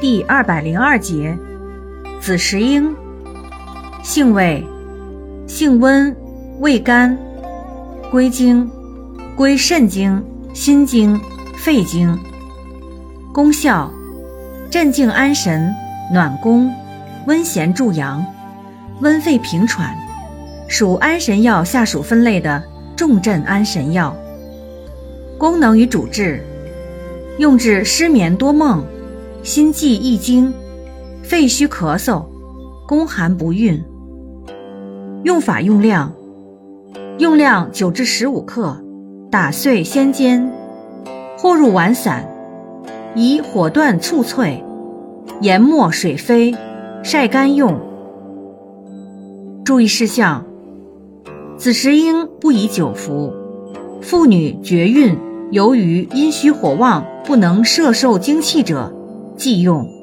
[0.00, 1.36] 第二百零二节，
[2.20, 2.94] 子时英，
[4.04, 4.64] 性味，
[5.48, 6.14] 性温，
[6.60, 7.18] 味甘，
[8.08, 8.70] 归经，
[9.34, 10.24] 归肾经、
[10.54, 11.20] 心经、
[11.56, 12.16] 肺经。
[13.32, 13.92] 功效，
[14.70, 15.74] 镇静安神，
[16.12, 16.72] 暖宫，
[17.26, 18.24] 温咸助阳，
[19.00, 19.96] 温肺平喘，
[20.68, 22.62] 属安神药下属分类的
[22.94, 24.14] 重镇安神药。
[25.36, 26.40] 功能与主治，
[27.38, 28.86] 用治失眠多梦。
[29.48, 30.52] 心悸易惊，
[31.22, 32.26] 肺虚咳嗽，
[32.86, 33.82] 宫寒不孕。
[35.22, 36.12] 用法用量：
[37.16, 38.76] 用量九至十五克，
[39.30, 40.52] 打碎先煎，
[41.38, 42.28] 或入丸散，
[43.14, 44.62] 以火断醋脆，
[45.40, 46.54] 研末水飞，
[47.02, 47.80] 晒干用。
[49.64, 50.44] 注意事项：
[51.56, 53.32] 子时应不宜久服。
[54.02, 55.16] 妇女绝孕，
[55.52, 58.92] 由于阴虚火旺，不能摄受精气者。
[59.38, 59.97] 忌用。